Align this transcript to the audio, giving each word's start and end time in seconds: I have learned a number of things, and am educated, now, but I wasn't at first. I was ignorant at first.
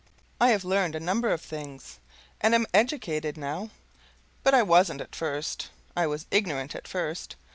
I 0.39 0.49
have 0.49 0.65
learned 0.65 0.95
a 0.95 0.99
number 0.99 1.31
of 1.31 1.41
things, 1.41 1.99
and 2.41 2.55
am 2.55 2.65
educated, 2.73 3.37
now, 3.37 3.69
but 4.41 4.55
I 4.55 4.63
wasn't 4.63 4.99
at 4.99 5.15
first. 5.15 5.69
I 5.95 6.07
was 6.07 6.25
ignorant 6.31 6.73
at 6.75 6.87
first. 6.87 7.35